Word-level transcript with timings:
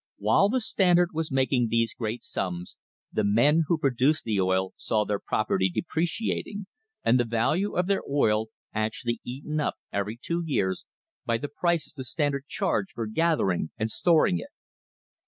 While 0.17 0.49
the 0.49 0.61
Standard 0.61 1.09
was 1.13 1.31
making 1.31 1.67
these 1.67 1.93
great 1.93 2.23
sums, 2.23 2.75
the 3.13 3.23
men 3.23 3.65
who 3.67 3.77
produced 3.77 4.23
the 4.23 4.41
oil 4.41 4.73
saw 4.75 5.05
their 5.05 5.19
property 5.19 5.69
depreciating, 5.69 6.65
and 7.03 7.19
the 7.19 7.23
value 7.23 7.75
of 7.75 7.85
their 7.85 8.01
oil 8.09 8.47
actually 8.73 9.21
eaten 9.23 9.59
up 9.59 9.75
every 9.93 10.17
two 10.19 10.41
years 10.43 10.85
by 11.23 11.37
the 11.37 11.49
prices 11.49 11.93
the 11.93 12.03
Standard 12.03 12.47
charged 12.47 12.93
for 12.93 13.05
gathering 13.05 13.69
and 13.77 13.91
storing 13.91 14.39
it. 14.39 14.49